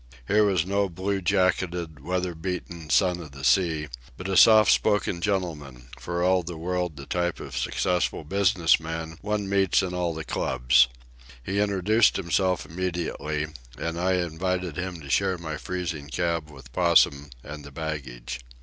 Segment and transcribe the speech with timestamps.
[0.27, 5.21] Here was no blue jacketed, weather beaten son of the sea, but a soft spoken
[5.21, 10.15] gentleman, for all the world the type of successful business man one meets in all
[10.15, 10.87] the clubs.
[11.43, 13.45] He introduced himself immediately,
[13.77, 18.39] and I invited him to share my freezing cab with Possum and the baggage.